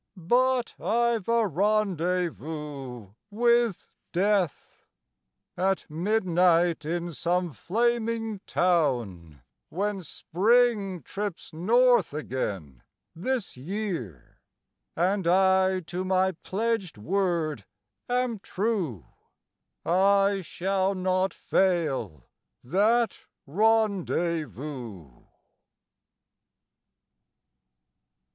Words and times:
But 0.17 0.73
I've 0.79 1.29
a 1.29 1.45
rendezvous 1.47 3.09
with 3.29 3.87
Death 4.11 4.83
At 5.55 5.85
midnight 5.91 6.85
in 6.85 7.13
some 7.13 7.51
flaming 7.53 8.39
town, 8.47 9.43
When 9.69 10.01
Spring 10.01 11.03
trips 11.03 11.53
north 11.53 12.15
again 12.15 12.81
this 13.15 13.55
year, 13.55 14.41
And 14.95 15.27
I 15.27 15.81
to 15.81 16.03
my 16.03 16.31
pledged 16.31 16.97
word 16.97 17.65
am 18.09 18.39
true, 18.39 19.05
I 19.85 20.41
shall 20.43 20.95
not 20.95 21.31
fail 21.31 22.23
that 22.63 23.19
rendezvous. 23.45 25.11